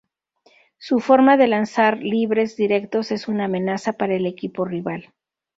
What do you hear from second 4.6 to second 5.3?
rival.